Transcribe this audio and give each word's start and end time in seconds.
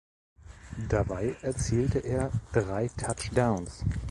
Dabei 0.89 1.35
erzielte 1.43 1.99
er 1.99 2.31
drei 2.53 2.87
Touchdowns. 2.87 3.85